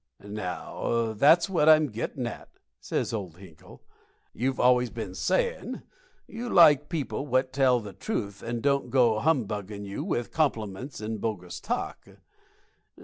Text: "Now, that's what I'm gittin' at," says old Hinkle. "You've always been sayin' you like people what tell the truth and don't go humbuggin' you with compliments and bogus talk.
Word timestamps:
"Now, 0.23 1.13
that's 1.13 1.47
what 1.47 1.69
I'm 1.69 1.91
gittin' 1.91 2.25
at," 2.25 2.49
says 2.79 3.13
old 3.13 3.37
Hinkle. 3.37 3.83
"You've 4.33 4.59
always 4.59 4.89
been 4.89 5.13
sayin' 5.13 5.83
you 6.27 6.49
like 6.49 6.89
people 6.89 7.27
what 7.27 7.53
tell 7.53 7.79
the 7.79 7.93
truth 7.93 8.41
and 8.41 8.63
don't 8.63 8.89
go 8.89 9.19
humbuggin' 9.19 9.85
you 9.85 10.03
with 10.03 10.31
compliments 10.31 11.01
and 11.01 11.21
bogus 11.21 11.59
talk. 11.59 12.07